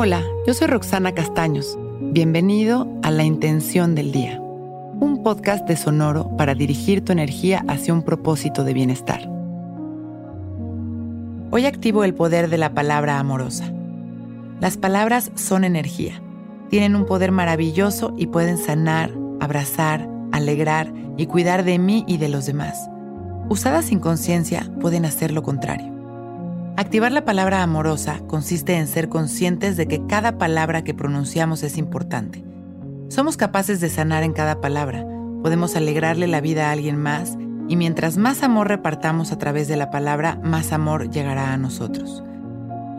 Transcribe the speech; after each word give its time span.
Hola, 0.00 0.22
yo 0.46 0.54
soy 0.54 0.68
Roxana 0.68 1.12
Castaños. 1.12 1.76
Bienvenido 2.00 2.86
a 3.02 3.10
La 3.10 3.24
Intención 3.24 3.96
del 3.96 4.12
Día, 4.12 4.38
un 4.40 5.24
podcast 5.24 5.66
de 5.66 5.76
Sonoro 5.76 6.36
para 6.36 6.54
dirigir 6.54 7.04
tu 7.04 7.10
energía 7.10 7.64
hacia 7.66 7.94
un 7.94 8.04
propósito 8.04 8.62
de 8.62 8.74
bienestar. 8.74 9.28
Hoy 11.50 11.66
activo 11.66 12.04
el 12.04 12.14
poder 12.14 12.48
de 12.48 12.58
la 12.58 12.74
palabra 12.74 13.18
amorosa. 13.18 13.72
Las 14.60 14.76
palabras 14.76 15.32
son 15.34 15.64
energía, 15.64 16.22
tienen 16.70 16.94
un 16.94 17.04
poder 17.04 17.32
maravilloso 17.32 18.14
y 18.16 18.28
pueden 18.28 18.56
sanar, 18.56 19.10
abrazar, 19.40 20.08
alegrar 20.30 20.92
y 21.16 21.26
cuidar 21.26 21.64
de 21.64 21.80
mí 21.80 22.04
y 22.06 22.18
de 22.18 22.28
los 22.28 22.46
demás. 22.46 22.88
Usadas 23.48 23.86
sin 23.86 23.98
conciencia 23.98 24.70
pueden 24.80 25.04
hacer 25.04 25.32
lo 25.32 25.42
contrario. 25.42 25.97
Activar 26.78 27.10
la 27.10 27.24
palabra 27.24 27.64
amorosa 27.64 28.20
consiste 28.28 28.76
en 28.76 28.86
ser 28.86 29.08
conscientes 29.08 29.76
de 29.76 29.88
que 29.88 30.06
cada 30.06 30.38
palabra 30.38 30.84
que 30.84 30.94
pronunciamos 30.94 31.64
es 31.64 31.76
importante. 31.76 32.44
Somos 33.08 33.36
capaces 33.36 33.80
de 33.80 33.88
sanar 33.88 34.22
en 34.22 34.32
cada 34.32 34.60
palabra, 34.60 35.04
podemos 35.42 35.74
alegrarle 35.74 36.28
la 36.28 36.40
vida 36.40 36.68
a 36.68 36.70
alguien 36.70 36.96
más 36.96 37.36
y 37.66 37.74
mientras 37.74 38.16
más 38.16 38.44
amor 38.44 38.68
repartamos 38.68 39.32
a 39.32 39.38
través 39.38 39.66
de 39.66 39.76
la 39.76 39.90
palabra, 39.90 40.40
más 40.44 40.70
amor 40.70 41.10
llegará 41.10 41.52
a 41.52 41.56
nosotros. 41.56 42.22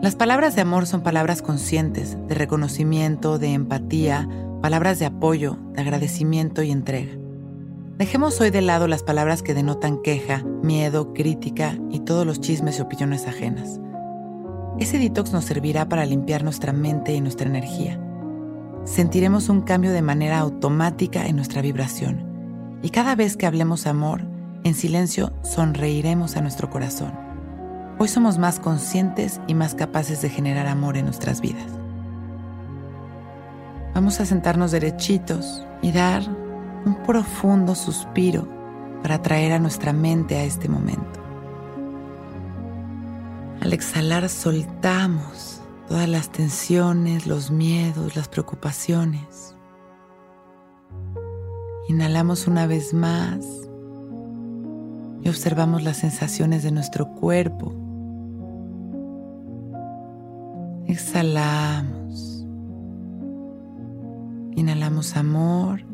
Las 0.02 0.14
palabras 0.14 0.54
de 0.54 0.60
amor 0.60 0.86
son 0.86 1.02
palabras 1.02 1.40
conscientes, 1.40 2.18
de 2.28 2.34
reconocimiento, 2.34 3.38
de 3.38 3.54
empatía, 3.54 4.28
palabras 4.60 4.98
de 4.98 5.06
apoyo, 5.06 5.56
de 5.72 5.80
agradecimiento 5.80 6.62
y 6.62 6.70
entrega. 6.70 7.19
Dejemos 8.00 8.40
hoy 8.40 8.48
de 8.48 8.62
lado 8.62 8.86
las 8.86 9.02
palabras 9.02 9.42
que 9.42 9.52
denotan 9.52 10.00
queja, 10.00 10.42
miedo, 10.62 11.12
crítica 11.12 11.76
y 11.90 12.00
todos 12.00 12.24
los 12.24 12.40
chismes 12.40 12.78
y 12.78 12.80
opiniones 12.80 13.26
ajenas. 13.26 13.78
Ese 14.78 14.98
detox 14.98 15.34
nos 15.34 15.44
servirá 15.44 15.86
para 15.86 16.06
limpiar 16.06 16.42
nuestra 16.42 16.72
mente 16.72 17.12
y 17.12 17.20
nuestra 17.20 17.46
energía. 17.46 18.00
Sentiremos 18.84 19.50
un 19.50 19.60
cambio 19.60 19.92
de 19.92 20.00
manera 20.00 20.38
automática 20.38 21.26
en 21.26 21.36
nuestra 21.36 21.60
vibración 21.60 22.78
y 22.80 22.88
cada 22.88 23.14
vez 23.16 23.36
que 23.36 23.44
hablemos 23.44 23.86
amor, 23.86 24.22
en 24.64 24.72
silencio 24.72 25.34
sonreiremos 25.42 26.38
a 26.38 26.40
nuestro 26.40 26.70
corazón. 26.70 27.12
Hoy 27.98 28.08
somos 28.08 28.38
más 28.38 28.60
conscientes 28.60 29.42
y 29.46 29.52
más 29.52 29.74
capaces 29.74 30.22
de 30.22 30.30
generar 30.30 30.68
amor 30.68 30.96
en 30.96 31.04
nuestras 31.04 31.42
vidas. 31.42 31.70
Vamos 33.94 34.20
a 34.20 34.24
sentarnos 34.24 34.70
derechitos 34.70 35.62
y 35.82 35.92
dar 35.92 36.22
un 36.84 36.94
profundo 37.02 37.74
suspiro 37.74 38.46
para 39.02 39.20
traer 39.22 39.52
a 39.52 39.58
nuestra 39.58 39.92
mente 39.92 40.36
a 40.36 40.44
este 40.44 40.68
momento. 40.68 41.20
Al 43.60 43.72
exhalar 43.72 44.28
soltamos 44.28 45.60
todas 45.88 46.08
las 46.08 46.30
tensiones, 46.30 47.26
los 47.26 47.50
miedos, 47.50 48.16
las 48.16 48.28
preocupaciones. 48.28 49.54
Inhalamos 51.88 52.46
una 52.46 52.66
vez 52.66 52.94
más 52.94 53.44
y 55.22 55.28
observamos 55.28 55.82
las 55.82 55.98
sensaciones 55.98 56.62
de 56.62 56.70
nuestro 56.70 57.08
cuerpo. 57.08 57.74
Exhalamos. 60.86 62.46
Inhalamos 64.56 65.16
amor 65.16 65.89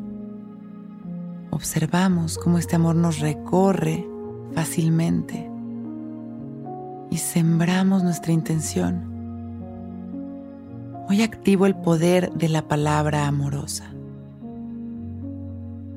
observamos 1.56 2.36
cómo 2.36 2.58
este 2.58 2.76
amor 2.76 2.96
nos 2.96 3.18
recorre 3.18 4.06
fácilmente 4.54 5.50
y 7.10 7.16
sembramos 7.16 8.04
nuestra 8.04 8.32
intención. 8.32 9.10
Hoy 11.08 11.22
activo 11.22 11.64
el 11.64 11.74
poder 11.74 12.30
de 12.32 12.50
la 12.50 12.68
palabra 12.68 13.26
amorosa. 13.26 13.86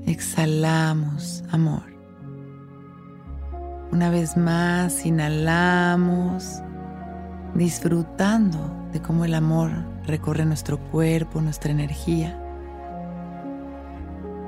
Exhalamos 0.06 1.44
amor. 1.52 1.84
Una 3.92 4.10
vez 4.10 4.38
más, 4.38 5.06
inhalamos, 5.06 6.62
disfrutando 7.54 8.88
de 8.94 9.02
cómo 9.02 9.26
el 9.26 9.34
amor 9.34 9.72
recorre 10.06 10.46
nuestro 10.46 10.80
cuerpo, 10.80 11.42
nuestra 11.42 11.72
energía 11.72 12.46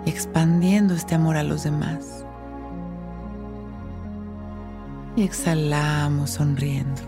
expandiendo 0.06 0.94
este 0.94 1.16
amor 1.16 1.38
a 1.38 1.44
los 1.44 1.64
demás. 1.64 2.26
Y 5.16 5.24
exhalamos 5.24 6.32
sonriendo. 6.32 7.02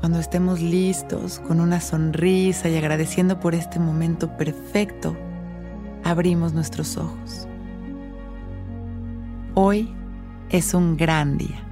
Cuando 0.00 0.18
estemos 0.18 0.60
listos 0.60 1.40
con 1.40 1.60
una 1.60 1.80
sonrisa 1.80 2.68
y 2.68 2.76
agradeciendo 2.76 3.40
por 3.40 3.54
este 3.54 3.78
momento 3.78 4.36
perfecto, 4.36 5.16
abrimos 6.04 6.52
nuestros 6.52 6.98
ojos. 6.98 7.48
Hoy 9.54 9.94
es 10.50 10.74
un 10.74 10.96
gran 10.96 11.38
día. 11.38 11.63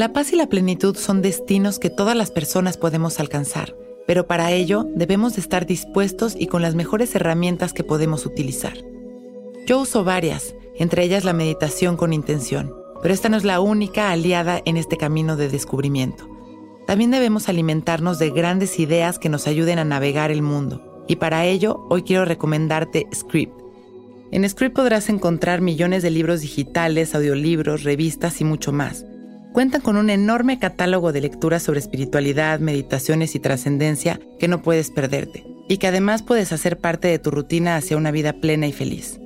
La 0.00 0.14
paz 0.14 0.32
y 0.32 0.36
la 0.36 0.46
plenitud 0.46 0.96
son 0.96 1.20
destinos 1.20 1.78
que 1.78 1.90
todas 1.90 2.16
las 2.16 2.30
personas 2.30 2.78
podemos 2.78 3.20
alcanzar, 3.20 3.76
pero 4.06 4.26
para 4.26 4.50
ello 4.50 4.86
debemos 4.94 5.34
de 5.34 5.42
estar 5.42 5.66
dispuestos 5.66 6.34
y 6.38 6.46
con 6.46 6.62
las 6.62 6.74
mejores 6.74 7.14
herramientas 7.14 7.74
que 7.74 7.84
podemos 7.84 8.24
utilizar. 8.24 8.78
Yo 9.66 9.78
uso 9.78 10.02
varias, 10.02 10.54
entre 10.74 11.04
ellas 11.04 11.24
la 11.24 11.34
meditación 11.34 11.98
con 11.98 12.14
intención, 12.14 12.74
pero 13.02 13.12
esta 13.12 13.28
no 13.28 13.36
es 13.36 13.44
la 13.44 13.60
única 13.60 14.10
aliada 14.10 14.62
en 14.64 14.78
este 14.78 14.96
camino 14.96 15.36
de 15.36 15.50
descubrimiento. 15.50 16.26
También 16.86 17.10
debemos 17.10 17.50
alimentarnos 17.50 18.18
de 18.18 18.30
grandes 18.30 18.78
ideas 18.78 19.18
que 19.18 19.28
nos 19.28 19.46
ayuden 19.46 19.78
a 19.78 19.84
navegar 19.84 20.30
el 20.30 20.40
mundo, 20.40 21.04
y 21.08 21.16
para 21.16 21.44
ello 21.44 21.86
hoy 21.90 22.04
quiero 22.04 22.24
recomendarte 22.24 23.06
Script. 23.14 23.52
En 24.30 24.48
Script 24.48 24.76
podrás 24.76 25.10
encontrar 25.10 25.60
millones 25.60 26.02
de 26.02 26.08
libros 26.08 26.40
digitales, 26.40 27.14
audiolibros, 27.14 27.82
revistas 27.82 28.40
y 28.40 28.44
mucho 28.44 28.72
más 28.72 29.04
cuentan 29.52 29.80
con 29.80 29.96
un 29.96 30.10
enorme 30.10 30.58
catálogo 30.58 31.12
de 31.12 31.20
lecturas 31.20 31.62
sobre 31.62 31.80
espiritualidad, 31.80 32.60
meditaciones 32.60 33.34
y 33.34 33.40
trascendencia 33.40 34.20
que 34.38 34.48
no 34.48 34.62
puedes 34.62 34.90
perderte, 34.90 35.44
y 35.68 35.78
que 35.78 35.88
además 35.88 36.22
puedes 36.22 36.52
hacer 36.52 36.78
parte 36.78 37.08
de 37.08 37.18
tu 37.18 37.30
rutina 37.30 37.76
hacia 37.76 37.96
una 37.96 38.10
vida 38.10 38.34
plena 38.34 38.66
y 38.66 38.72
feliz. 38.72 39.20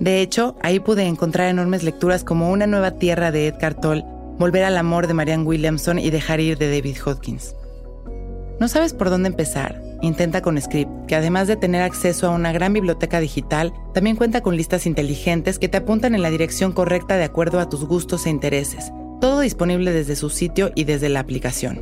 De 0.00 0.20
hecho, 0.20 0.56
ahí 0.62 0.80
pude 0.80 1.04
encontrar 1.04 1.48
enormes 1.48 1.82
lecturas 1.82 2.24
como 2.24 2.50
Una 2.50 2.66
nueva 2.66 2.92
tierra 2.92 3.30
de 3.30 3.48
Edgar 3.48 3.74
Toll, 3.74 4.04
Volver 4.38 4.64
al 4.64 4.76
amor 4.76 5.06
de 5.06 5.14
Marianne 5.14 5.44
Williamson 5.44 5.98
y 5.98 6.10
Dejar 6.10 6.40
ir 6.40 6.58
de 6.58 6.70
David 6.70 6.98
Hodkins. 7.06 7.54
¿No 8.60 8.68
sabes 8.68 8.92
por 8.92 9.08
dónde 9.08 9.28
empezar? 9.28 9.80
Intenta 10.02 10.42
con 10.42 10.60
Script, 10.60 10.90
que 11.06 11.16
además 11.16 11.48
de 11.48 11.56
tener 11.56 11.80
acceso 11.80 12.26
a 12.26 12.30
una 12.30 12.52
gran 12.52 12.74
biblioteca 12.74 13.20
digital, 13.20 13.72
también 13.94 14.16
cuenta 14.16 14.42
con 14.42 14.56
listas 14.56 14.84
inteligentes 14.84 15.58
que 15.58 15.68
te 15.68 15.78
apuntan 15.78 16.14
en 16.14 16.20
la 16.20 16.30
dirección 16.30 16.72
correcta 16.72 17.16
de 17.16 17.24
acuerdo 17.24 17.60
a 17.60 17.70
tus 17.70 17.86
gustos 17.86 18.26
e 18.26 18.30
intereses 18.30 18.92
todo 19.20 19.40
disponible 19.40 19.92
desde 19.92 20.16
su 20.16 20.30
sitio 20.30 20.70
y 20.74 20.84
desde 20.84 21.08
la 21.08 21.20
aplicación. 21.20 21.80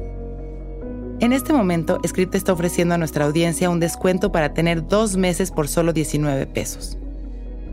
En 1.21 1.33
este 1.33 1.53
momento, 1.53 2.01
Script 2.07 2.35
está 2.35 2.53
ofreciendo 2.53 2.95
a 2.95 2.99
nuestra 2.99 3.25
audiencia 3.25 3.71
un 3.71 3.81
descuento 3.81 4.31
para 4.33 4.53
tener 4.53 4.87
dos 4.87 5.17
meses 5.17 5.51
por 5.51 5.67
solo 5.69 5.93
19 5.93 6.47
pesos. 6.47 6.99